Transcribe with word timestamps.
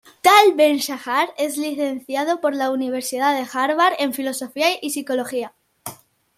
Tal 0.23 0.55
Ben-Shahar 0.55 1.29
es 1.37 1.57
licenciado 1.59 2.41
por 2.41 2.55
la 2.55 2.71
Universidad 2.71 3.35
de 3.35 3.47
Harvard 3.53 3.93
en 3.99 4.15
Filosofía 4.15 4.69
y 4.81 4.89
Psicología. 4.89 5.53